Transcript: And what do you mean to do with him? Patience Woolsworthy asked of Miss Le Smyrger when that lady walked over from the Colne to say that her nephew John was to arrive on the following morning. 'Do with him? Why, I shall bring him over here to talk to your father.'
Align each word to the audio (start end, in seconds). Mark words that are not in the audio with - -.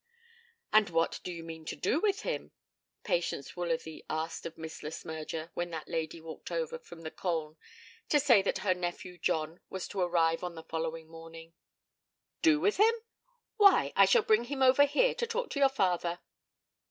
And 0.73 0.89
what 0.89 1.19
do 1.23 1.31
you 1.31 1.43
mean 1.43 1.63
to 1.65 1.75
do 1.75 1.99
with 1.99 2.21
him? 2.21 2.53
Patience 3.03 3.51
Woolsworthy 3.55 4.03
asked 4.09 4.47
of 4.47 4.57
Miss 4.57 4.81
Le 4.81 4.89
Smyrger 4.89 5.51
when 5.53 5.69
that 5.69 5.87
lady 5.87 6.19
walked 6.19 6.49
over 6.51 6.79
from 6.79 7.01
the 7.01 7.11
Colne 7.11 7.55
to 8.09 8.19
say 8.19 8.41
that 8.41 8.57
her 8.65 8.73
nephew 8.73 9.19
John 9.19 9.59
was 9.69 9.87
to 9.89 10.01
arrive 10.01 10.43
on 10.43 10.55
the 10.55 10.63
following 10.63 11.07
morning. 11.07 11.53
'Do 12.41 12.59
with 12.59 12.77
him? 12.77 12.95
Why, 13.57 13.93
I 13.95 14.05
shall 14.05 14.23
bring 14.23 14.45
him 14.45 14.63
over 14.63 14.85
here 14.85 15.13
to 15.13 15.27
talk 15.27 15.51
to 15.51 15.59
your 15.59 15.69
father.' 15.69 16.17